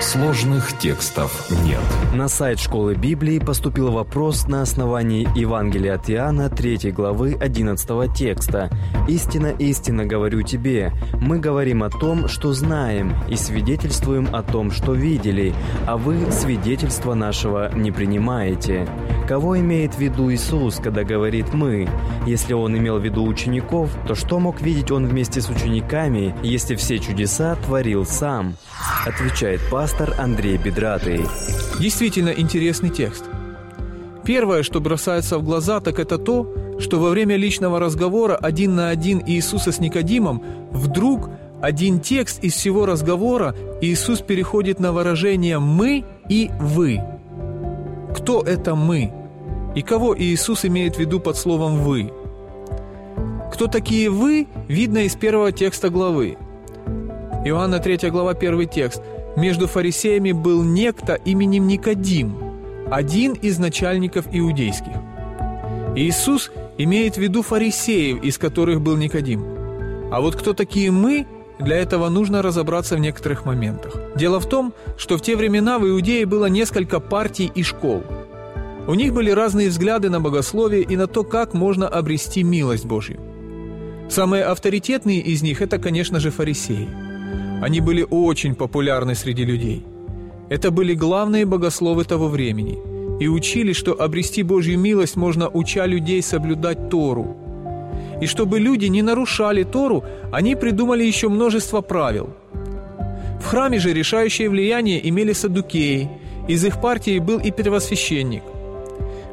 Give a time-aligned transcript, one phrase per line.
[0.00, 1.80] Сложных текстов нет.
[2.14, 8.70] На сайт школы Библии поступил вопрос на основании Евангелия от Иоанна 3 главы 11 текста.
[9.08, 14.94] «Истинно, истинно говорю тебе, мы говорим о том, что знаем, и свидетельствуем о том, что
[14.94, 15.52] видели,
[15.84, 18.88] а вы свидетельства нашего не принимаете».
[19.26, 21.86] Кого имеет в виду Иисус, когда говорит «мы»?
[22.24, 26.76] Если он имел в виду учеников, то что мог видеть он вместе с учениками, если
[26.76, 28.56] все чудеса творил сам?
[29.04, 29.87] Отвечает пастор
[30.18, 31.22] Андрей Бедратый.
[31.80, 33.24] Действительно интересный текст.
[34.24, 36.46] Первое, что бросается в глаза, так это то,
[36.78, 41.30] что во время личного разговора один на один Иисуса с Никодимом вдруг
[41.62, 47.00] один текст из всего разговора Иисус переходит на выражение «мы» и «вы».
[48.14, 49.12] Кто это «мы»?
[49.74, 52.12] И кого Иисус имеет в виду под словом «вы»?
[53.52, 56.36] Кто такие «вы» видно из первого текста главы.
[57.44, 59.00] Иоанна 3 глава, первый текст.
[59.38, 62.36] «Между фарисеями был некто именем Никодим,
[62.90, 64.94] один из начальников иудейских».
[65.94, 69.44] Иисус имеет в виду фарисеев, из которых был Никодим.
[70.10, 71.24] А вот кто такие мы,
[71.60, 73.94] для этого нужно разобраться в некоторых моментах.
[74.16, 78.02] Дело в том, что в те времена в Иудее было несколько партий и школ.
[78.88, 83.20] У них были разные взгляды на богословие и на то, как можно обрести милость Божью.
[84.10, 87.07] Самые авторитетные из них– это, конечно же, фарисеи.
[87.60, 89.84] Они были очень популярны среди людей.
[90.48, 92.78] Это были главные богословы того времени
[93.20, 97.36] и учили, что обрести Божью милость можно, уча людей соблюдать Тору.
[98.22, 102.30] И чтобы люди не нарушали Тору, они придумали еще множество правил.
[103.40, 106.08] В храме же решающее влияние имели садукеи,
[106.48, 108.42] из их партии был и первосвященник–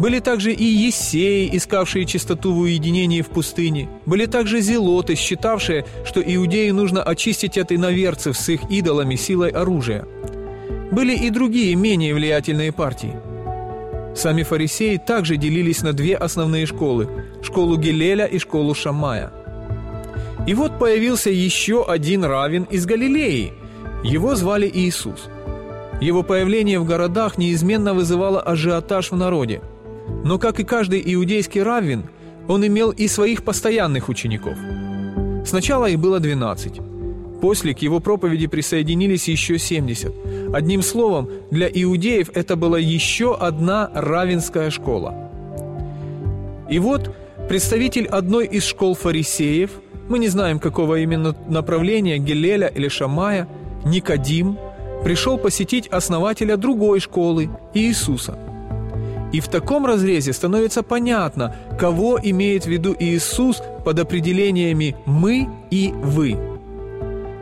[0.00, 3.90] были также и Есеи, искавшие чистоту в уединении в пустыне.
[4.06, 10.06] Были также зелоты, считавшие, что иудеи нужно очистить от иноверцев с их идолами силой оружия.
[10.90, 13.14] Были и другие, менее влиятельные партии.
[14.16, 17.06] Сами фарисеи также делились на две основные школы–
[17.42, 19.30] школу Гелеля и школу Шамая.
[20.46, 23.52] И вот появился еще один равен из Галилеи.
[24.02, 25.28] Его звали Иисус.
[26.00, 29.60] Его появление в городах неизменно вызывало ажиотаж в народе–
[30.24, 32.04] но, как и каждый иудейский раввин,
[32.48, 34.56] он имел и своих постоянных учеников.
[35.46, 36.80] Сначала их было 12.
[37.40, 40.12] После к его проповеди присоединились еще 70.
[40.52, 45.14] Одним словом, для иудеев это была еще одна равенская школа.
[46.68, 47.14] И вот
[47.48, 49.70] представитель одной из школ фарисеев,
[50.08, 53.48] мы не знаем, какого именно направления, Гелеля или Шамая,
[53.86, 54.58] Никодим,
[55.02, 58.38] пришел посетить основателя другой школы, Иисуса–
[59.32, 65.92] и в таком разрезе становится понятно, кого имеет в виду Иисус под определениями «мы» и
[65.94, 66.36] «вы».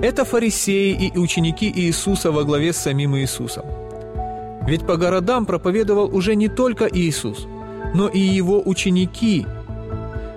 [0.00, 3.64] Это фарисеи и ученики Иисуса во главе с самим Иисусом.
[4.66, 7.46] Ведь по городам проповедовал уже не только Иисус,
[7.94, 9.46] но и его ученики.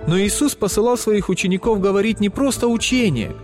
[0.06, 3.34] Но Иисус посылал своих учеников говорить не просто учение.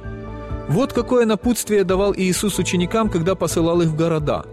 [0.69, 4.45] Вот какое напутствие давал Иисус ученикам, когда посылал их в города–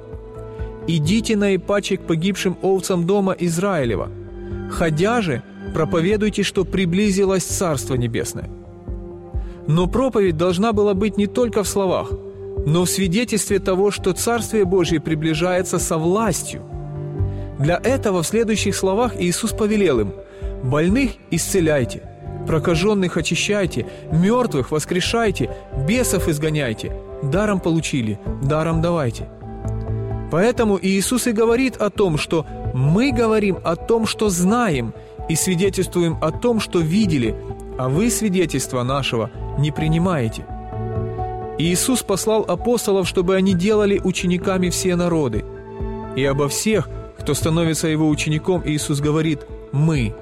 [0.91, 4.09] «Идите на Ипаче к погибшим овцам дома Израилева.
[4.71, 5.43] Ходя же,
[5.75, 8.49] проповедуйте, что приблизилось Царство Небесное».
[9.67, 12.09] Но проповедь должна была быть не только в словах,
[12.65, 16.63] но в свидетельстве того, что Царствие Божье приближается со властью.
[17.59, 20.13] Для этого в следующих словах Иисус повелел им
[20.63, 22.01] «Больных исцеляйте,
[22.47, 25.51] прокаженных очищайте, мертвых воскрешайте,
[25.87, 29.27] бесов изгоняйте, даром получили, даром давайте».
[30.31, 34.93] Поэтому Иисус и говорит о том, что мы говорим о том, что знаем,
[35.29, 37.35] и свидетельствуем о том, что видели,
[37.77, 40.45] а вы свидетельства нашего не принимаете.
[41.59, 45.45] Иисус послал апостолов, чтобы они делали учениками все народы.
[46.15, 46.89] И обо всех,
[47.19, 49.41] кто становится его учеником, Иисус говорит
[49.71, 50.15] «мы».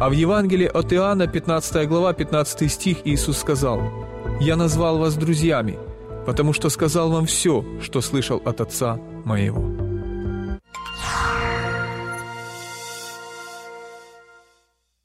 [0.00, 3.80] А в Евангелии от Иоанна, 15 глава, 15 стих, Иисус сказал
[4.40, 5.78] «Я назвал вас друзьями,
[6.28, 9.87] потому что сказал вам все, что слышал от Отца моего».